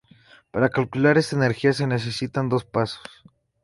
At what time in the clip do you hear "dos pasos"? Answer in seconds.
2.49-3.05